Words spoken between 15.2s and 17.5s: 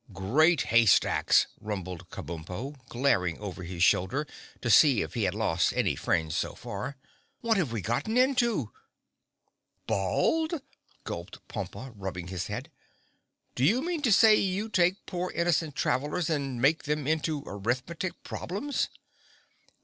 innocent travelers and make them into